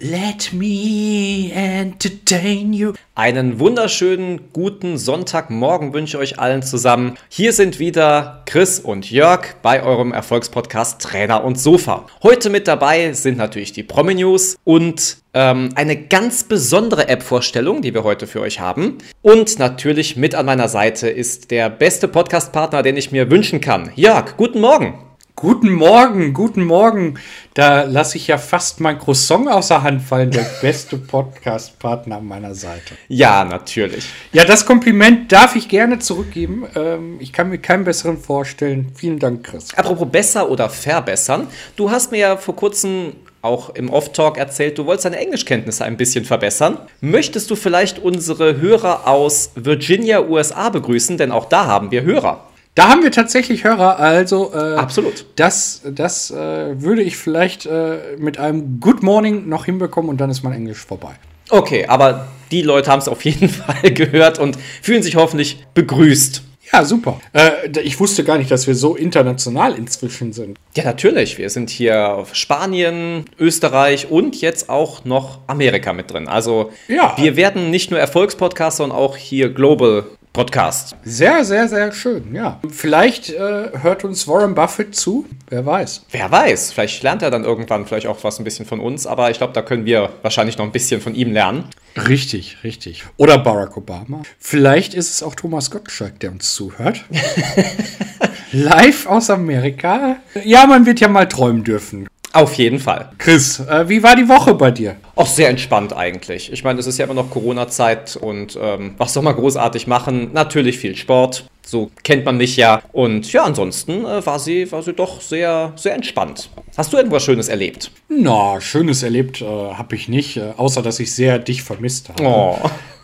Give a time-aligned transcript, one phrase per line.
[0.00, 2.94] Let me entertain you.
[3.14, 7.18] Einen wunderschönen guten Sonntagmorgen wünsche ich euch allen zusammen.
[7.28, 12.06] Hier sind wieder Chris und Jörg bei eurem Erfolgspodcast Trainer und Sofa.
[12.22, 18.02] Heute mit dabei sind natürlich die Promi-News und ähm, eine ganz besondere App-Vorstellung, die wir
[18.02, 18.96] heute für euch haben.
[19.20, 23.92] Und natürlich mit an meiner Seite ist der beste Podcast-Partner, den ich mir wünschen kann.
[23.94, 25.11] Jörg, guten Morgen.
[25.34, 27.18] Guten Morgen, guten Morgen.
[27.54, 30.30] Da lasse ich ja fast mein Croissant außer Hand fallen.
[30.30, 32.94] Der beste Podcast-Partner an meiner Seite.
[33.08, 34.04] Ja, natürlich.
[34.32, 36.66] Ja, das Kompliment darf ich gerne zurückgeben.
[36.76, 38.92] Ähm, ich kann mir keinen besseren vorstellen.
[38.94, 39.74] Vielen Dank, Chris.
[39.74, 41.48] Apropos besser oder verbessern.
[41.76, 45.96] Du hast mir ja vor kurzem auch im Off-Talk erzählt, du wolltest deine Englischkenntnisse ein
[45.96, 46.78] bisschen verbessern.
[47.00, 51.18] Möchtest du vielleicht unsere Hörer aus Virginia, USA begrüßen?
[51.18, 52.46] Denn auch da haben wir Hörer.
[52.74, 55.26] Da haben wir tatsächlich Hörer, also äh, absolut.
[55.36, 60.30] Das, das äh, würde ich vielleicht äh, mit einem Good Morning noch hinbekommen und dann
[60.30, 61.12] ist mein Englisch vorbei.
[61.50, 66.42] Okay, aber die Leute haben es auf jeden Fall gehört und fühlen sich hoffentlich begrüßt.
[66.72, 67.20] Ja, super.
[67.34, 70.56] Äh, ich wusste gar nicht, dass wir so international inzwischen sind.
[70.74, 71.36] Ja, natürlich.
[71.36, 76.28] Wir sind hier auf Spanien, Österreich und jetzt auch noch Amerika mit drin.
[76.28, 77.14] Also ja.
[77.18, 80.96] wir werden nicht nur Erfolgspodcast, sondern auch hier Global Podcast.
[81.04, 82.58] Sehr, sehr, sehr schön, ja.
[82.70, 86.06] Vielleicht äh, hört uns Warren Buffett zu, wer weiß.
[86.10, 89.30] Wer weiß, vielleicht lernt er dann irgendwann vielleicht auch was ein bisschen von uns, aber
[89.30, 91.66] ich glaube, da können wir wahrscheinlich noch ein bisschen von ihm lernen.
[92.08, 93.04] Richtig, richtig.
[93.18, 94.22] Oder Barack Obama.
[94.38, 97.04] Vielleicht ist es auch Thomas Gottschalk, der uns zuhört.
[98.52, 100.16] Live aus Amerika.
[100.44, 102.08] Ja, man wird ja mal träumen dürfen.
[102.32, 103.10] Auf jeden Fall.
[103.18, 104.96] Chris, äh, wie war die Woche bei dir?
[105.14, 106.50] Auch sehr entspannt eigentlich.
[106.50, 110.30] Ich meine, es ist ja immer noch Corona-Zeit und ähm, was soll man großartig machen?
[110.32, 111.44] Natürlich viel Sport.
[111.64, 112.82] So kennt man mich ja.
[112.92, 116.48] Und ja, ansonsten äh, war, sie, war sie doch sehr, sehr entspannt.
[116.76, 117.90] Hast du irgendwas Schönes erlebt?
[118.08, 122.24] Na, Schönes erlebt äh, habe ich nicht, äh, außer dass ich sehr dich vermisst habe.
[122.24, 122.58] Oh.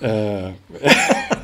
[0.05, 0.53] Äh,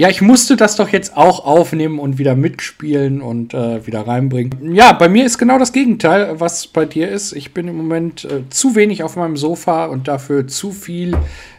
[0.00, 4.74] ja, ich musste das doch jetzt auch aufnehmen und wieder mitspielen und äh, wieder reinbringen.
[4.74, 7.34] Ja, bei mir ist genau das Gegenteil, was bei dir ist.
[7.34, 11.18] Ich bin im Moment äh, zu wenig auf meinem Sofa und dafür zu viel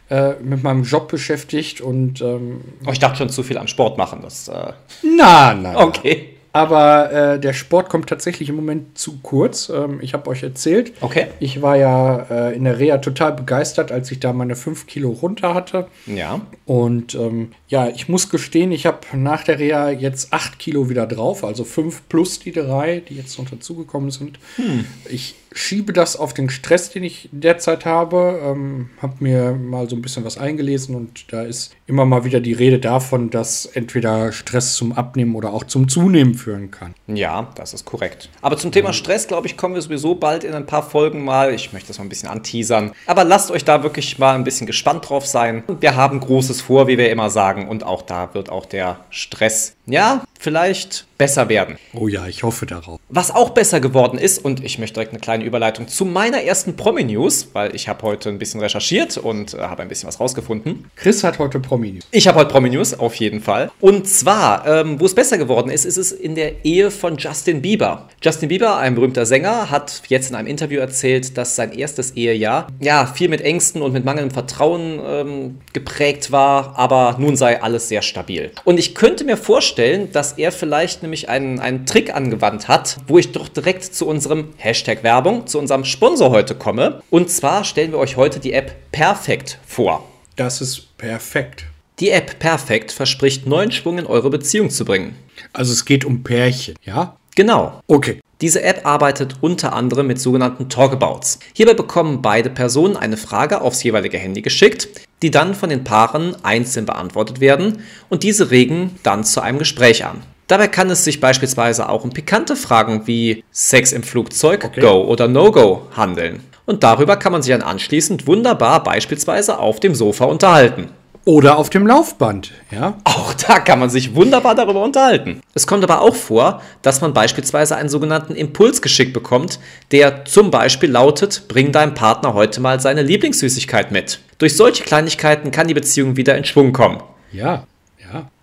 [0.10, 2.22] äh, mit meinem Job beschäftigt und.
[2.22, 4.22] Ähm, oh, ich dachte schon zu viel am Sport machen.
[4.24, 4.74] Das, äh
[5.04, 5.76] na, nein.
[5.76, 6.31] Okay.
[6.54, 9.70] Aber äh, der Sport kommt tatsächlich im Moment zu kurz.
[9.70, 10.94] Ähm, ich habe euch erzählt.
[11.00, 11.28] Okay.
[11.40, 15.10] Ich war ja äh, in der Reha total begeistert, als ich da meine 5 Kilo
[15.10, 15.88] runter hatte.
[16.06, 16.42] Ja.
[16.66, 21.08] Und ähm, ja, ich muss gestehen, ich habe nach der Reha jetzt 8 Kilo wieder
[21.08, 24.40] drauf, also 5 plus die drei, die jetzt noch dazugekommen sind.
[24.58, 24.86] Hm.
[25.10, 28.40] Ich schiebe das auf den Stress, den ich derzeit habe.
[28.44, 32.40] Ähm, habe mir mal so ein bisschen was eingelesen und da ist immer mal wieder
[32.40, 36.94] die Rede davon, dass entweder Stress zum Abnehmen oder auch zum Zunehmen führen kann.
[37.08, 38.30] Ja, das ist korrekt.
[38.42, 41.54] Aber zum Thema Stress, glaube ich, kommen wir sowieso bald in ein paar Folgen mal.
[41.54, 42.92] Ich möchte das mal ein bisschen anteasern.
[43.06, 45.64] Aber lasst euch da wirklich mal ein bisschen gespannt drauf sein.
[45.80, 47.68] Wir haben Großes vor, wie wir immer sagen.
[47.68, 51.78] Und auch da wird auch der Stress, ja, vielleicht besser werden.
[51.94, 53.00] Oh ja, ich hoffe darauf.
[53.10, 56.76] Was auch besser geworden ist, und ich möchte direkt eine kleine Überleitung zu meiner ersten
[56.76, 60.90] Promi-News, weil ich habe heute ein bisschen recherchiert und äh, habe ein bisschen was rausgefunden.
[60.96, 62.08] Chris hat heute Promi-News.
[62.10, 63.70] Ich habe heute Promi-News, auf jeden Fall.
[63.80, 67.62] Und zwar, ähm, wo es besser geworden ist, ist es in der Ehe von Justin
[67.62, 68.10] Bieber.
[68.24, 72.66] Justin Bieber, ein berühmter Sänger, hat jetzt in einem Interview erzählt, dass sein erstes Ehejahr
[72.80, 77.90] ja viel mit Ängsten und mit mangelndem Vertrauen ähm, geprägt war, aber nun sei alles
[77.90, 78.50] sehr stabil.
[78.64, 82.98] Und ich könnte mir vorstellen, dass er vielleicht eine nämlich einen, einen Trick angewandt hat,
[83.06, 87.02] wo ich doch direkt zu unserem Hashtag Werbung, zu unserem Sponsor heute komme.
[87.10, 90.08] Und zwar stellen wir euch heute die App Perfekt vor.
[90.38, 91.66] Das ist perfekt.
[92.00, 95.18] Die App Perfekt verspricht neuen Schwung in eure Beziehung zu bringen.
[95.52, 97.18] Also es geht um Pärchen, ja?
[97.36, 97.82] Genau.
[97.88, 98.22] Okay.
[98.42, 101.40] Diese App arbeitet unter anderem mit sogenannten Talkabouts.
[101.54, 104.88] Hierbei bekommen beide Personen eine Frage aufs jeweilige Handy geschickt,
[105.22, 110.06] die dann von den Paaren einzeln beantwortet werden und diese regen dann zu einem Gespräch
[110.06, 110.24] an.
[110.48, 114.82] Dabei kann es sich beispielsweise auch um pikante Fragen wie Sex im Flugzeug, okay.
[114.82, 116.44] Go oder No-Go handeln.
[116.66, 120.90] Und darüber kann man sich dann anschließend wunderbar beispielsweise auf dem Sofa unterhalten.
[121.24, 122.98] Oder auf dem Laufband, ja?
[123.04, 125.42] Auch da kann man sich wunderbar darüber unterhalten.
[125.54, 129.60] Es kommt aber auch vor, dass man beispielsweise einen sogenannten Impuls geschickt bekommt,
[129.92, 134.20] der zum Beispiel lautet, bring deinem Partner heute mal seine Lieblingssüßigkeit mit.
[134.40, 137.04] Durch solche Kleinigkeiten kann die Beziehung wieder in Schwung kommen.
[137.32, 137.66] Ja,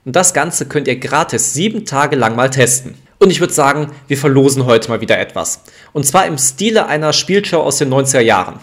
[0.08, 2.94] und das Ganze könnt ihr gratis sieben Tage lang mal testen.
[3.18, 5.64] Und ich würde sagen, wir verlosen heute mal wieder etwas.
[5.92, 8.58] Und zwar im Stile einer Spielshow aus den 90er Jahren.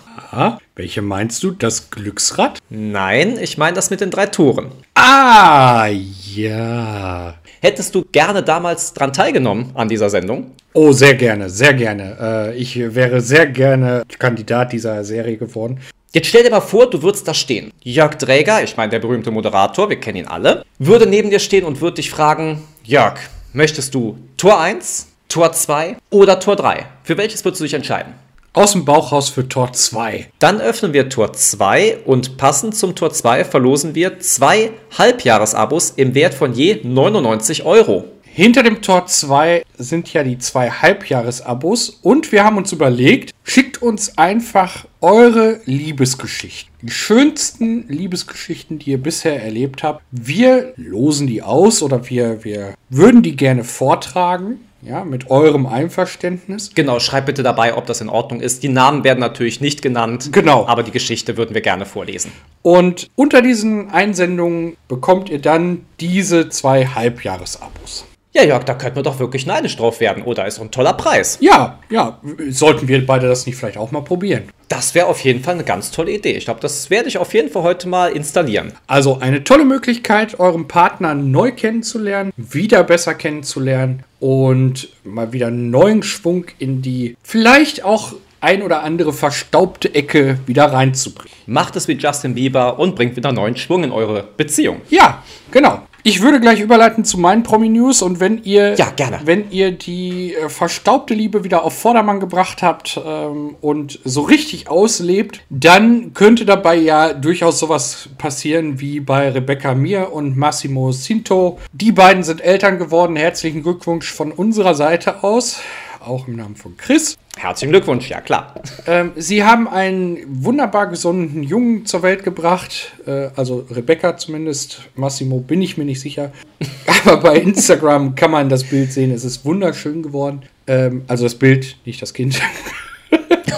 [0.76, 1.52] Welche meinst du?
[1.52, 2.60] Das Glücksrad?
[2.70, 4.72] Nein, ich meine das mit den drei Toren.
[4.96, 7.36] Ah, ja.
[7.62, 10.52] Hättest du gerne damals dran teilgenommen an dieser Sendung?
[10.74, 12.18] Oh, sehr gerne, sehr gerne.
[12.20, 15.80] Äh, ich wäre sehr gerne Kandidat dieser Serie geworden.
[16.14, 17.72] Jetzt stell dir mal vor, du würdest da stehen.
[17.82, 21.66] Jörg Dräger, ich meine der berühmte Moderator, wir kennen ihn alle, würde neben dir stehen
[21.66, 23.16] und würde dich fragen, Jörg,
[23.54, 26.86] möchtest du Tor 1, Tor 2 oder Tor 3?
[27.04, 28.14] Für welches würdest du dich entscheiden?
[28.56, 30.30] Aus dem Bauch raus für Tor 2.
[30.40, 36.16] Dann öffnen wir Tor 2 und passend zum Tor 2 verlosen wir zwei Halbjahresabos im
[36.16, 38.06] Wert von je 99 Euro.
[38.24, 43.82] Hinter dem Tor 2 sind ja die zwei Halbjahresabos und wir haben uns überlegt, schickt
[43.82, 46.74] uns einfach eure Liebesgeschichten.
[46.82, 50.02] Die schönsten Liebesgeschichten, die ihr bisher erlebt habt.
[50.12, 54.62] Wir losen die aus oder wir, wir würden die gerne vortragen.
[54.86, 56.72] Ja, mit eurem Einverständnis.
[56.76, 58.62] Genau, schreibt bitte dabei, ob das in Ordnung ist.
[58.62, 60.30] Die Namen werden natürlich nicht genannt.
[60.32, 60.68] Genau.
[60.68, 62.32] Aber die Geschichte würden wir gerne vorlesen.
[62.62, 68.06] Und unter diesen Einsendungen bekommt ihr dann diese zwei Halbjahresabos.
[68.36, 70.22] Ja, Jörg, da könnten wir doch wirklich neidisch drauf werden.
[70.22, 71.38] Oder ist doch ein toller Preis.
[71.40, 74.50] Ja, ja, sollten wir beide das nicht vielleicht auch mal probieren?
[74.68, 76.34] Das wäre auf jeden Fall eine ganz tolle Idee.
[76.34, 78.74] Ich glaube, das werde ich auf jeden Fall heute mal installieren.
[78.88, 85.70] Also eine tolle Möglichkeit, euren Partner neu kennenzulernen, wieder besser kennenzulernen und mal wieder einen
[85.70, 91.32] neuen Schwung in die vielleicht auch ein oder andere verstaubte Ecke wieder reinzubringen.
[91.46, 94.82] Macht es wie Justin Bieber und bringt wieder neuen Schwung in eure Beziehung.
[94.90, 95.84] Ja, genau.
[96.08, 99.22] Ich würde gleich überleiten zu meinen Promi-News und wenn ihr, Ja, gerne.
[99.26, 104.70] wenn ihr die äh, verstaubte Liebe wieder auf Vordermann gebracht habt ähm, und so richtig
[104.70, 111.58] auslebt, dann könnte dabei ja durchaus sowas passieren wie bei Rebecca Mir und Massimo Cinto.
[111.74, 113.16] Die beiden sind Eltern geworden.
[113.16, 115.60] Herzlichen Glückwunsch von unserer Seite aus,
[116.08, 117.18] auch im Namen von Chris.
[117.38, 118.56] Herzlichen Glückwunsch, ja klar.
[118.88, 122.94] Ähm, sie haben einen wunderbar gesunden Jungen zur Welt gebracht.
[123.06, 124.82] Äh, also Rebecca zumindest.
[124.96, 126.32] Massimo bin ich mir nicht sicher.
[127.06, 129.12] Aber bei Instagram kann man das Bild sehen.
[129.12, 130.44] Es ist wunderschön geworden.
[130.68, 132.42] Ähm, also das Bild, nicht das Kind.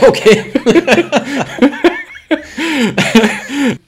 [0.01, 0.45] Okay.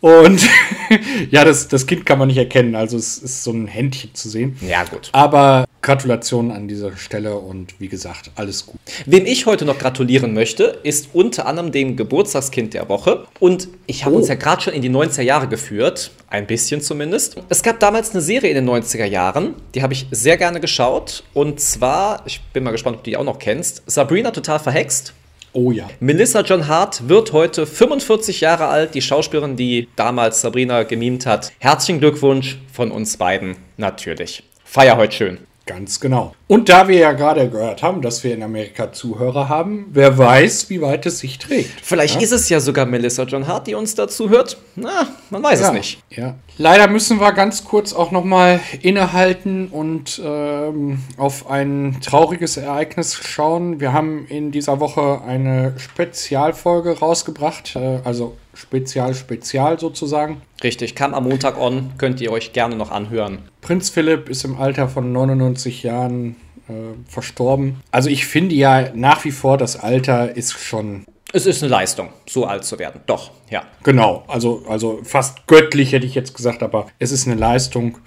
[0.02, 0.42] Und
[1.32, 2.76] ja, das, das Kind kann man nicht erkennen.
[2.76, 4.58] Also es ist so ein Händchen zu sehen.
[4.68, 5.10] Ja, gut.
[5.12, 8.80] Aber Gratulation an dieser Stelle und wie gesagt, alles gut.
[9.06, 13.26] Wem ich heute noch gratulieren möchte, ist unter anderem dem Geburtstagskind der Woche.
[13.40, 14.18] Und ich habe Oh.
[14.20, 16.12] uns ja gerade schon in die 90er Jahre geführt.
[16.30, 17.38] Ein bisschen zumindest.
[17.50, 21.24] Es gab damals eine Serie in den 90er Jahren, die habe ich sehr gerne geschaut.
[21.34, 25.14] Und zwar, ich bin mal gespannt, ob du die auch noch kennst, Sabrina total verhext.
[25.54, 25.90] Oh ja.
[26.00, 31.52] Melissa John Hart wird heute 45 Jahre alt, die Schauspielerin, die damals Sabrina gemimt hat.
[31.60, 34.44] Herzlichen Glückwunsch von uns beiden, natürlich.
[34.64, 35.38] Feier heute schön.
[35.66, 36.34] Ganz genau.
[36.48, 40.70] Und da wir ja gerade gehört haben, dass wir in Amerika Zuhörer haben, wer weiß,
[40.72, 41.70] wie weit es sich trägt.
[41.84, 44.58] Vielleicht ist es ja sogar Melissa John Hart, die uns dazu hört.
[44.76, 46.00] Na, man weiß Ja, es nicht.
[46.10, 46.36] Ja.
[46.62, 53.80] Leider müssen wir ganz kurz auch nochmal innehalten und ähm, auf ein trauriges Ereignis schauen.
[53.80, 60.42] Wir haben in dieser Woche eine Spezialfolge rausgebracht, äh, also Spezial, Spezial sozusagen.
[60.62, 63.38] Richtig, kam am Montag on, könnt ihr euch gerne noch anhören.
[63.62, 66.36] Prinz Philipp ist im Alter von 99 Jahren
[66.68, 66.74] äh,
[67.08, 67.80] verstorben.
[67.92, 72.10] Also ich finde ja nach wie vor, das Alter ist schon Es ist eine Leistung,
[72.28, 73.02] so alt zu werden.
[73.06, 73.64] Doch, ja.
[73.84, 77.98] Genau, also, also fast göttlich hätte ich jetzt gesagt, aber es ist eine Leistung.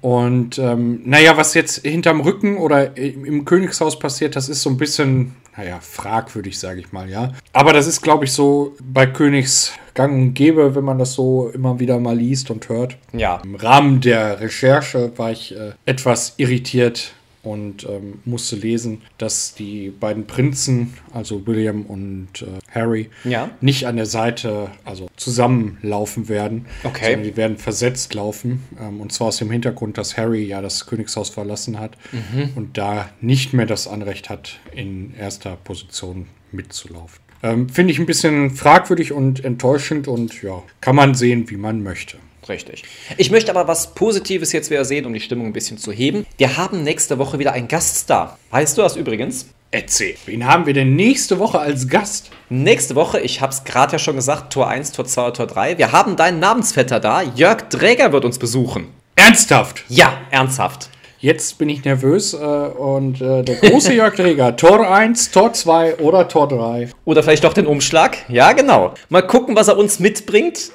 [0.00, 4.70] Und ähm, naja, was jetzt hinterm Rücken oder im im Königshaus passiert, das ist so
[4.70, 7.32] ein bisschen, naja, fragwürdig, sage ich mal, ja.
[7.52, 11.50] Aber das ist, glaube ich, so bei Königs gang und gäbe, wenn man das so
[11.52, 12.96] immer wieder mal liest und hört.
[13.12, 13.40] Ja.
[13.44, 17.12] Im Rahmen der Recherche war ich äh, etwas irritiert
[17.46, 23.50] und ähm, musste lesen, dass die beiden Prinzen, also William und äh, Harry, Ja.
[23.60, 27.04] nicht an der Seite, also zusammenlaufen werden, Okay.
[27.04, 28.64] sondern die werden versetzt laufen.
[28.80, 32.50] Ähm, und zwar aus dem Hintergrund, dass Harry ja das Königshaus verlassen hat Mhm.
[32.56, 37.20] und da nicht mehr das Anrecht hat, in erster Position mitzulaufen.
[37.42, 41.82] Ähm, Finde ich ein bisschen fragwürdig und enttäuschend und ja, kann man sehen, wie man
[41.82, 42.16] möchte.
[42.48, 42.84] Richtig.
[43.16, 46.26] Ich möchte aber was Positives jetzt wieder sehen, um die Stimmung ein bisschen zu heben.
[46.38, 48.38] Wir haben nächste Woche wieder einen Gaststar.
[48.50, 49.48] Weißt du das übrigens?
[49.72, 50.14] Erzähl.
[50.26, 52.30] Wen haben wir denn nächste Woche als Gast?
[52.48, 55.78] Nächste Woche, ich habe es gerade ja schon gesagt, Tor 1, Tor 2, Tor 3.
[55.78, 57.22] Wir haben deinen Namensvetter da.
[57.22, 58.88] Jörg Dräger wird uns besuchen.
[59.16, 59.84] Ernsthaft.
[59.88, 60.90] Ja, ernsthaft.
[61.18, 65.96] Jetzt bin ich nervös äh, und äh, der große Jörg Träger, Tor 1, Tor 2
[65.96, 66.90] oder Tor 3.
[67.04, 68.18] Oder vielleicht doch den Umschlag.
[68.28, 68.94] Ja, genau.
[69.08, 70.70] Mal gucken, was er uns mitbringt.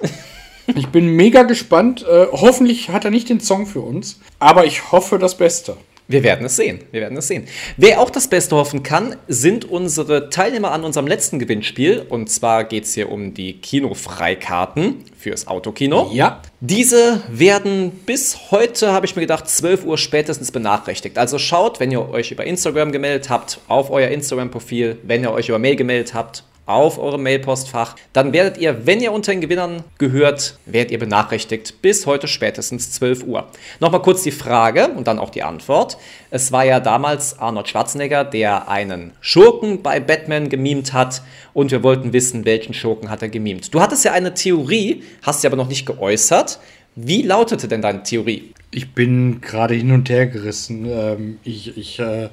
[0.75, 2.05] Ich bin mega gespannt.
[2.07, 5.77] Äh, hoffentlich hat er nicht den Song für uns, aber ich hoffe das Beste.
[6.11, 6.79] Wir werden es sehen.
[6.91, 7.47] Wir werden es sehen.
[7.77, 12.05] Wer auch das Beste hoffen kann, sind unsere Teilnehmer an unserem letzten Gewinnspiel.
[12.09, 16.11] Und zwar geht es hier um die Kinofreikarten fürs Autokino.
[16.13, 16.41] Ja.
[16.59, 21.17] Diese werden bis heute, habe ich mir gedacht, 12 Uhr spätestens benachrichtigt.
[21.17, 25.47] Also schaut, wenn ihr euch über Instagram gemeldet habt, auf euer Instagram-Profil, wenn ihr euch
[25.47, 27.95] über Mail gemeldet habt, auf eurem Mailpostfach.
[28.13, 32.91] Dann werdet ihr, wenn ihr unter den Gewinnern gehört, werdet ihr benachrichtigt bis heute spätestens
[32.91, 33.47] 12 Uhr.
[33.79, 35.97] Nochmal kurz die Frage und dann auch die Antwort.
[36.29, 41.21] Es war ja damals Arnold Schwarzenegger, der einen Schurken bei Batman gemimt hat
[41.53, 43.73] und wir wollten wissen, welchen Schurken hat er gemimt.
[43.73, 46.59] Du hattest ja eine Theorie, hast sie aber noch nicht geäußert.
[46.95, 48.53] Wie lautete denn deine Theorie?
[48.71, 50.85] Ich bin gerade hin und her gerissen.
[50.89, 52.29] Ähm, ich ich äh,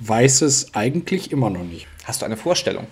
[0.00, 1.86] weiß es eigentlich immer noch nicht.
[2.04, 2.86] Hast du eine Vorstellung?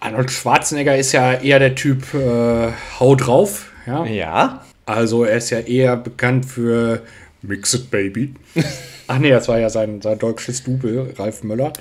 [0.00, 3.70] Arnold Schwarzenegger ist ja eher der Typ äh, Hau drauf.
[3.86, 4.04] Ja?
[4.06, 4.64] Ja.
[4.86, 7.02] Also er ist ja eher bekannt für
[7.42, 8.34] Mix It Baby.
[9.06, 11.72] Ach nee, das war ja sein, sein deutsches Double, Ralf Möller.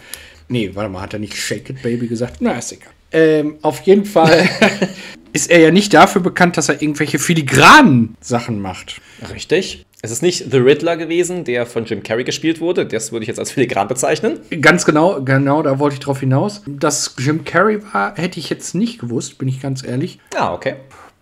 [0.50, 2.38] Nee, warte mal, hat er nicht Shake It Baby gesagt?
[2.40, 2.90] Na, ist egal.
[3.12, 4.50] Ähm, auf jeden Fall
[5.34, 9.02] ist er ja nicht dafür bekannt, dass er irgendwelche filigranen Sachen macht.
[9.34, 9.86] Richtig.
[10.04, 12.86] Es ist nicht The Riddler gewesen, der von Jim Carrey gespielt wurde.
[12.86, 14.40] Das würde ich jetzt als filigran bezeichnen.
[14.62, 16.62] Ganz genau, genau, da wollte ich drauf hinaus.
[16.68, 20.20] Dass Jim Carrey war, hätte ich jetzt nicht gewusst, bin ich ganz ehrlich.
[20.36, 20.76] Ah, okay.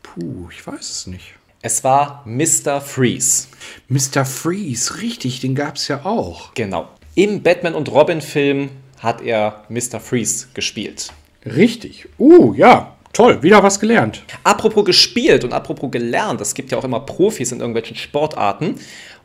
[0.03, 1.35] Puh, ich weiß es nicht.
[1.61, 2.81] Es war Mr.
[2.81, 3.47] Freeze.
[3.87, 4.25] Mr.
[4.25, 6.53] Freeze, richtig, den gab es ja auch.
[6.53, 6.89] Genau.
[7.15, 10.01] Im Batman und Robin Film hat er Mr.
[10.01, 11.13] Freeze gespielt.
[11.45, 12.09] Richtig.
[12.19, 14.23] Uh, ja, toll, wieder was gelernt.
[14.43, 18.75] Apropos gespielt und apropos gelernt, es gibt ja auch immer Profis in irgendwelchen Sportarten.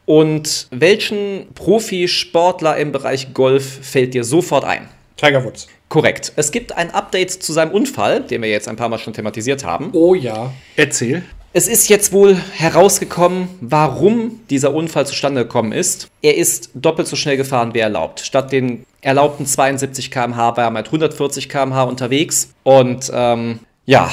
[0.07, 4.89] Und welchen Profisportler im Bereich Golf fällt dir sofort ein?
[5.17, 5.69] Tiger Woods.
[5.89, 6.33] Korrekt.
[6.37, 9.65] Es gibt ein Update zu seinem Unfall, den wir jetzt ein paar Mal schon thematisiert
[9.65, 9.91] haben.
[9.93, 10.53] Oh ja.
[10.77, 11.23] Erzähl.
[11.53, 16.09] Es ist jetzt wohl herausgekommen, warum dieser Unfall zustande gekommen ist.
[16.23, 18.21] Er ist doppelt so schnell gefahren wie erlaubt.
[18.21, 22.53] Statt den erlaubten 72 km/h war er mit 140 km/h unterwegs.
[22.63, 23.59] Und ähm,
[23.91, 24.11] ja,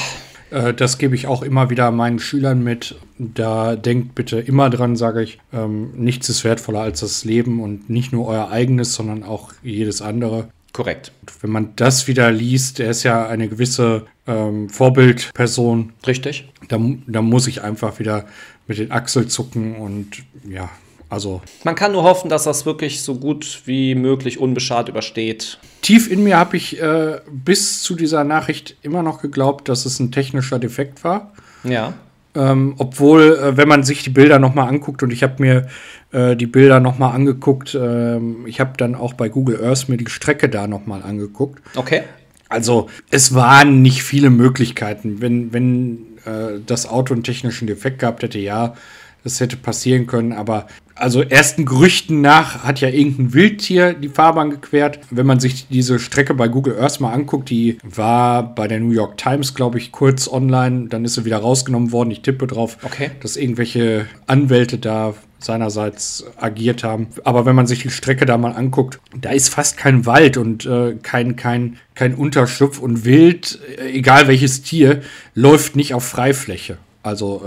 [0.50, 2.96] Äh, Das gebe ich auch immer wieder meinen Schülern mit.
[3.17, 7.89] Da denkt bitte immer dran, sage ich, ähm, nichts ist wertvoller als das Leben und
[7.89, 10.50] nicht nur euer eigenes, sondern auch jedes andere.
[10.74, 11.12] korrekt.
[11.41, 16.48] Wenn man das wieder liest, er ist ja eine gewisse ähm, Vorbildperson, Richtig.
[16.69, 18.25] da, da muss ich einfach wieder
[18.67, 20.69] mit den Achseln zucken und ja,
[21.10, 25.60] also Man kann nur hoffen, dass das wirklich so gut wie möglich unbeschadet übersteht.
[25.82, 30.00] tief in mir habe ich äh, bis zu dieser Nachricht immer noch geglaubt, dass es
[30.00, 31.32] ein technischer Defekt war.
[31.64, 31.94] Ja.
[32.36, 35.68] Ähm, obwohl, äh, wenn man sich die Bilder nochmal anguckt, und ich habe mir
[36.12, 40.10] äh, die Bilder nochmal angeguckt, ähm, ich habe dann auch bei Google Earth mir die
[40.10, 41.62] Strecke da nochmal angeguckt.
[41.76, 42.04] Okay.
[42.50, 45.20] Also, es waren nicht viele Möglichkeiten.
[45.20, 48.76] Wenn, wenn äh, das Auto einen technischen Defekt gehabt hätte, ja,
[49.24, 50.68] das hätte passieren können, aber
[51.00, 55.00] also ersten Gerüchten nach hat ja irgendein Wildtier die Fahrbahn gequert.
[55.12, 58.92] Wenn man sich diese Strecke bei Google Earth mal anguckt, die war bei der New
[58.92, 62.12] York Times, glaube ich, kurz online, dann ist sie wieder rausgenommen worden.
[62.12, 63.12] Ich tippe drauf, Okay.
[63.22, 67.08] dass irgendwelche Anwälte da seinerseits agiert haben.
[67.24, 70.66] Aber wenn man sich die Strecke da mal anguckt, da ist fast kein Wald und
[70.66, 75.02] äh, kein, kein, kein Unterschlupf und Wild, äh, egal welches Tier,
[75.36, 76.80] läuft nicht auf Freifläche.
[77.04, 77.42] Also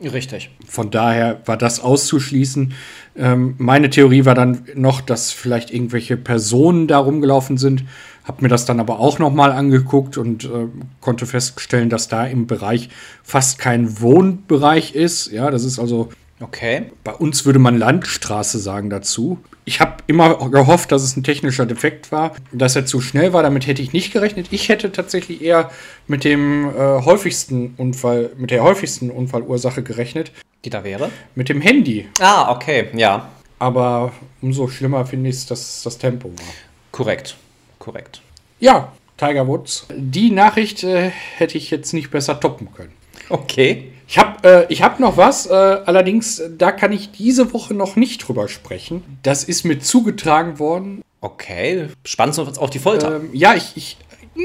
[0.00, 0.50] äh, Richtig.
[0.68, 2.74] von daher war das auszuschließen.
[3.16, 7.84] Ähm, meine Theorie war dann noch, dass vielleicht irgendwelche Personen da rumgelaufen sind.
[8.24, 10.66] Hab mir das dann aber auch noch mal angeguckt und äh,
[11.00, 12.88] konnte feststellen, dass da im Bereich
[13.24, 15.32] fast kein Wohnbereich ist.
[15.32, 16.86] Ja, das ist also Okay.
[17.04, 19.38] bei uns würde man Landstraße sagen dazu.
[19.70, 23.44] Ich habe immer gehofft, dass es ein technischer Defekt war, dass er zu schnell war.
[23.44, 24.48] Damit hätte ich nicht gerechnet.
[24.50, 25.70] Ich hätte tatsächlich eher
[26.08, 26.72] mit dem äh,
[27.04, 30.32] häufigsten Unfall, mit der häufigsten Unfallursache gerechnet,
[30.64, 31.12] Die da wäre?
[31.36, 32.08] mit dem Handy.
[32.18, 32.88] Ah, okay.
[32.94, 33.28] Ja.
[33.60, 34.10] Aber
[34.42, 36.46] umso schlimmer finde ich es, dass das Tempo war.
[36.90, 37.36] Korrekt.
[37.78, 38.22] Korrekt.
[38.58, 39.86] Ja, Tiger Woods.
[39.96, 42.90] Die Nachricht äh, hätte ich jetzt nicht besser toppen können.
[43.28, 43.92] Okay.
[44.12, 47.74] Ich habe äh, ich hab noch was, äh, allerdings, äh, da kann ich diese Woche
[47.74, 49.04] noch nicht drüber sprechen.
[49.22, 51.02] Das ist mir zugetragen worden.
[51.20, 51.86] Okay.
[52.04, 53.16] Spannend uns auf die Folter.
[53.20, 53.98] Ähm, ja, ich, ich
[54.34, 54.42] mh,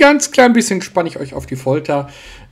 [0.00, 2.08] ganz klein bisschen spanne ich euch auf die Folter.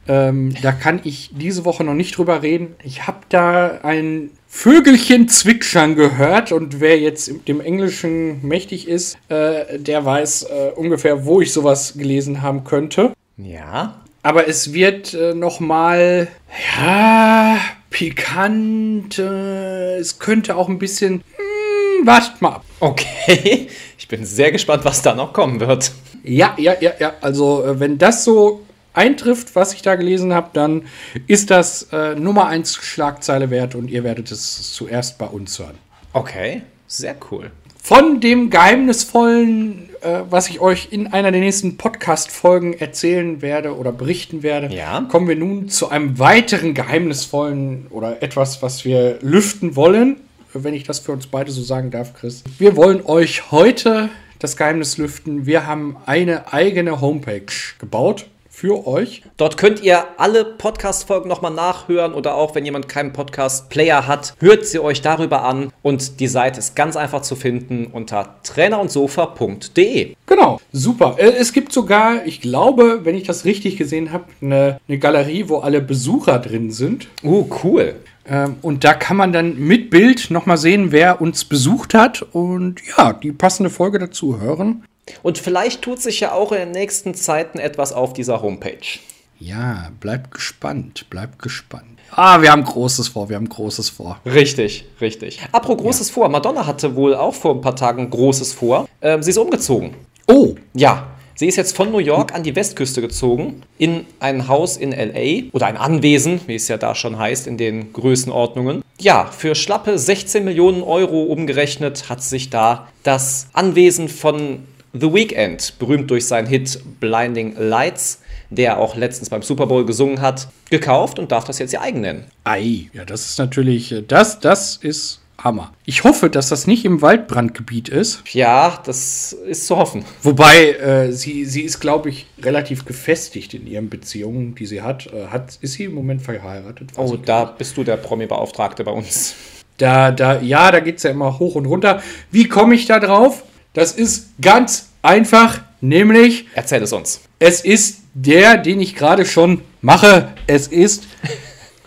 [0.06, 2.76] Ähm, da kann ich diese Woche noch nicht drüber reden.
[2.84, 9.16] Ich habe da ein Vögelchen zwitschern gehört und wer jetzt im- dem Englischen mächtig ist,
[9.28, 13.12] äh, der weiß äh, ungefähr, wo ich sowas gelesen haben könnte.
[13.38, 14.00] ja.
[14.24, 16.28] Aber es wird äh, noch mal
[16.76, 17.58] ja
[17.90, 19.18] pikant.
[19.18, 21.22] Äh, es könnte auch ein bisschen.
[21.36, 22.64] Hm, wartet mal ab.
[22.80, 23.68] Okay.
[23.96, 25.90] Ich bin sehr gespannt, was da noch kommen wird.
[26.24, 27.14] Ja, ja, ja, ja.
[27.22, 28.60] Also äh, wenn das so
[28.92, 30.82] eintrifft, was ich da gelesen habe, dann
[31.26, 35.78] ist das äh, Nummer 1 Schlagzeile wert und ihr werdet es zuerst bei uns hören.
[36.12, 36.62] Okay.
[36.86, 37.50] Sehr cool.
[37.86, 43.92] Von dem geheimnisvollen, äh, was ich euch in einer der nächsten Podcast-Folgen erzählen werde oder
[43.92, 45.02] berichten werde, Ja.
[45.02, 50.16] kommen wir nun zu einem weiteren geheimnisvollen oder etwas, was wir lüften wollen,
[50.54, 52.42] wenn ich das für uns beide so sagen darf, Chris.
[52.56, 55.44] Wir wollen euch heute das Geheimnis lüften.
[55.44, 58.24] Wir haben eine eigene Homepage gebaut
[58.54, 59.22] für euch.
[59.36, 64.64] Dort könnt ihr alle Podcast-Folgen nochmal nachhören oder auch, wenn jemand keinen Podcast-Player hat, hört
[64.64, 65.72] sie euch darüber an.
[65.82, 70.14] Und die Seite ist ganz einfach zu finden unter trainerundsofa.de.
[70.26, 71.16] Genau, super.
[71.18, 75.48] Äh, Es gibt sogar, ich glaube, wenn ich das richtig gesehen habe, eine, eine Galerie,
[75.48, 77.08] wo alle Besucher drin sind.
[77.24, 77.96] Uh, cool.
[78.26, 82.80] Ähm, und da kann man dann mit Bild nochmal sehen, wer uns besucht hat und
[82.96, 84.84] ja, die passende Folge dazu hören.
[85.22, 88.98] Und vielleicht tut sich ja auch in den nächsten Zeiten etwas auf dieser Homepage.
[89.38, 91.84] Ja, bleibt gespannt, bleibt gespannt.
[92.12, 94.20] Ah, wir haben Großes vor, wir haben Großes vor.
[94.24, 95.40] Richtig, richtig.
[95.52, 96.28] Apropos Großes vor.
[96.28, 98.88] Madonna hatte wohl auch vor ein paar Tagen Großes vor.
[99.02, 99.94] Ähm, sie ist umgezogen.
[100.28, 104.76] Oh, Ja, sie ist jetzt von New York an die Westküste gezogen, in ein Haus
[104.76, 108.82] in LA oder ein Anwesen, wie es ja da schon heißt, in den Größenordnungen.
[109.00, 114.60] Ja, für schlappe 16 Millionen Euro umgerechnet hat sich da das Anwesen von
[114.96, 118.20] The Weeknd, berühmt durch seinen Hit Blinding Lights,
[118.50, 122.00] der auch letztens beim Super Bowl gesungen hat, gekauft und darf das jetzt ihr eigen
[122.00, 122.24] nennen.
[122.44, 125.72] ei, ja, das ist natürlich, äh, das, das ist Hammer.
[125.84, 128.22] Ich hoffe, dass das nicht im Waldbrandgebiet ist.
[128.32, 130.04] Ja, das ist zu hoffen.
[130.22, 135.08] Wobei, äh, sie, sie ist, glaube ich, relativ gefestigt in ihren Beziehungen, die sie hat.
[135.08, 136.90] Äh, hat ist sie im Moment verheiratet?
[136.96, 139.34] Oh, da bist du der Promi-Beauftragte bei uns.
[139.76, 142.00] Da, da, ja, da geht es ja immer hoch und runter.
[142.30, 143.42] Wie komme ich da drauf?
[143.74, 147.20] Das ist ganz einfach, nämlich Erzähl es uns.
[147.40, 150.28] es ist der, den ich gerade schon mache.
[150.46, 151.04] Es ist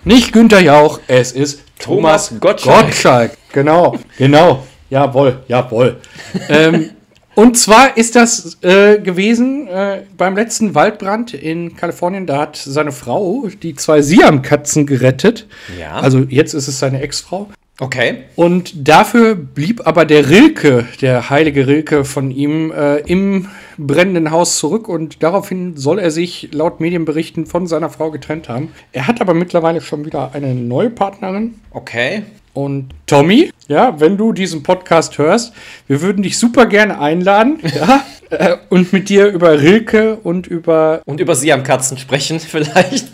[0.03, 2.85] nicht Günther Jauch, es ist Thomas, Thomas Gottschalk.
[2.87, 3.31] Gottschalk.
[3.53, 4.63] Genau, genau.
[4.89, 6.01] Jawohl, jawohl.
[6.49, 6.91] ähm,
[7.35, 12.25] und zwar ist das äh, gewesen äh, beim letzten Waldbrand in Kalifornien.
[12.25, 15.47] Da hat seine Frau die zwei Siam-Katzen gerettet.
[15.79, 15.99] Ja.
[15.99, 17.47] Also jetzt ist es seine Ex-Frau.
[17.79, 18.23] Okay.
[18.35, 24.57] Und dafür blieb aber der Rilke, der heilige Rilke von ihm, äh, im brennenden Haus
[24.57, 28.71] zurück und daraufhin soll er sich laut Medienberichten von seiner Frau getrennt haben.
[28.93, 31.55] Er hat aber mittlerweile schon wieder eine neue Partnerin.
[31.71, 32.23] Okay.
[32.53, 35.53] Und Tommy, ja, wenn du diesen Podcast hörst,
[35.85, 41.03] wir würden dich super gerne einladen, ja, äh, und mit dir über Rilke und über
[41.05, 43.11] Und über Siam-Katzen sprechen vielleicht.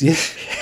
[0.00, 0.16] Sie,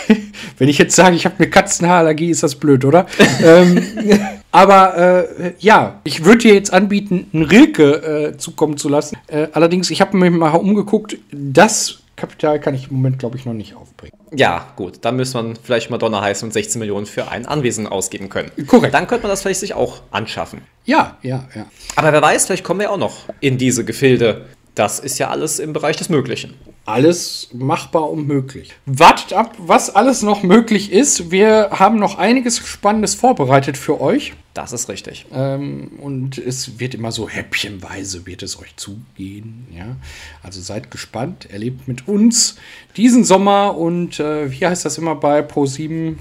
[0.58, 3.06] wenn ich jetzt sage, ich habe eine Katzenhaarallergie, ist das blöd, oder?
[3.42, 3.82] ähm,
[4.52, 4.96] aber
[5.38, 9.16] äh, ja, ich würde dir jetzt anbieten, einen Rilke äh, zukommen zu lassen.
[9.28, 13.46] Äh, allerdings, ich habe mir mal umgeguckt, das Kapital kann ich im Moment, glaube ich,
[13.46, 14.12] noch nicht aufbringen.
[14.34, 14.98] Ja, gut.
[15.02, 18.50] Dann müsste man vielleicht Madonna heißen und 16 Millionen für ein Anwesen ausgeben können.
[18.66, 18.92] Korrekt.
[18.92, 20.62] Dann könnte man das vielleicht sich auch anschaffen.
[20.84, 21.66] Ja, ja, ja.
[21.94, 24.46] Aber wer weiß, vielleicht kommen wir auch noch in diese Gefilde.
[24.78, 26.54] Das ist ja alles im Bereich des Möglichen.
[26.84, 28.76] Alles machbar und möglich.
[28.86, 31.32] Wartet ab, was alles noch möglich ist.
[31.32, 34.34] Wir haben noch einiges Spannendes vorbereitet für euch.
[34.54, 35.26] Das ist richtig.
[35.32, 39.66] Ähm, und es wird immer so häppchenweise wird es euch zugehen.
[39.76, 39.96] Ja?
[40.44, 42.54] Also seid gespannt, erlebt mit uns
[42.96, 46.18] diesen Sommer und äh, wie heißt das immer bei Pro7?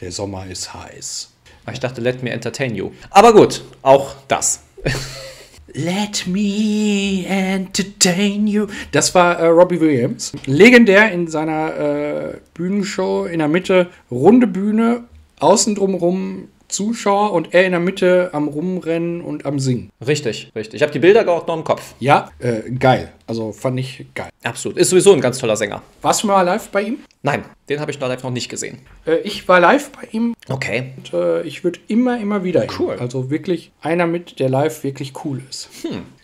[0.00, 1.30] Der Sommer ist heiß.
[1.64, 2.90] Aber Ich dachte, let me entertain you.
[3.10, 4.64] Aber gut, auch das.
[5.74, 8.66] Let me entertain you.
[8.92, 10.32] Das war äh, Robbie Williams.
[10.46, 13.26] Legendär in seiner äh, Bühnenshow.
[13.26, 15.04] In der Mitte runde Bühne,
[15.38, 19.90] außen drumherum Zuschauer und er in der Mitte am Rumrennen und am Singen.
[20.06, 20.76] Richtig, richtig.
[20.76, 21.94] Ich habe die Bilder gerade noch im Kopf.
[22.00, 23.12] Ja, äh, geil.
[23.26, 24.30] Also fand ich geil.
[24.42, 24.76] Absolut.
[24.78, 25.82] Ist sowieso ein ganz toller Sänger.
[26.02, 26.98] Warst du mal live bei ihm?
[27.22, 28.78] Nein, den habe ich noch live noch nicht gesehen.
[29.06, 30.92] Äh, ich war live bei ihm Okay.
[30.96, 32.70] und äh, ich würde immer, immer wieder hin.
[32.78, 32.96] Cool.
[32.98, 35.68] Also wirklich einer mit, der live wirklich cool ist.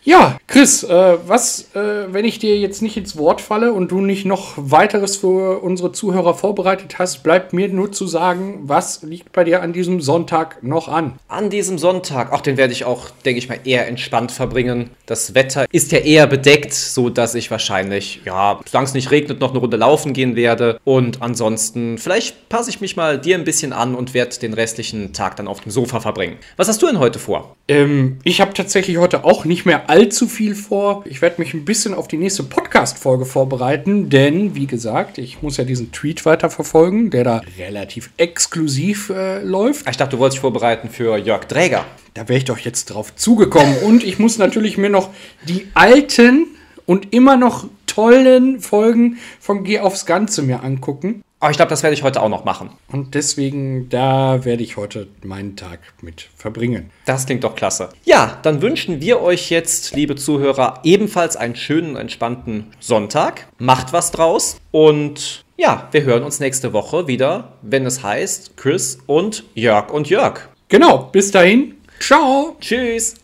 [0.08, 4.00] Ja, Chris, äh, was, äh, wenn ich dir jetzt nicht ins Wort falle und du
[4.00, 9.32] nicht noch weiteres für unsere Zuhörer vorbereitet hast, bleibt mir nur zu sagen, was liegt
[9.32, 11.18] bei dir an diesem Sonntag noch an?
[11.26, 14.90] An diesem Sonntag, auch den werde ich auch, denke ich mal, eher entspannt verbringen.
[15.06, 19.40] Das Wetter ist ja eher bedeckt, so dass ich wahrscheinlich, ja, solange es nicht regnet,
[19.40, 20.78] noch eine Runde laufen gehen werde.
[20.84, 25.12] Und ansonsten, vielleicht passe ich mich mal dir ein bisschen an und werde den restlichen
[25.12, 26.36] Tag dann auf dem Sofa verbringen.
[26.56, 27.56] Was hast du denn heute vor?
[27.66, 31.02] Ähm, ich habe tatsächlich heute auch nicht mehr allzu viel vor.
[31.06, 35.56] Ich werde mich ein bisschen auf die nächste Podcast-Folge vorbereiten, denn, wie gesagt, ich muss
[35.56, 39.86] ja diesen Tweet weiterverfolgen, der da relativ exklusiv äh, läuft.
[39.86, 41.86] Ah, Ich dachte, du wolltest dich vorbereiten für Jörg Dräger.
[42.12, 43.78] Da wäre ich doch jetzt drauf zugekommen.
[43.78, 45.08] Und ich muss natürlich mir noch
[45.48, 46.46] die alten
[46.84, 51.22] und immer noch tollen Folgen von Geh aufs Ganze mir angucken.
[51.46, 52.70] Aber ich glaube, das werde ich heute auch noch machen.
[52.90, 56.90] Und deswegen, da werde ich heute meinen Tag mit verbringen.
[57.04, 57.90] Das klingt doch klasse.
[58.04, 63.46] Ja, dann wünschen wir euch jetzt, liebe Zuhörer, ebenfalls einen schönen, entspannten Sonntag.
[63.58, 68.98] Macht was draus und ja, wir hören uns nächste Woche wieder, wenn es heißt Chris
[69.06, 70.48] und Jörg und Jörg.
[70.66, 71.76] Genau, bis dahin.
[72.00, 72.56] Ciao.
[72.60, 73.14] Tschüss.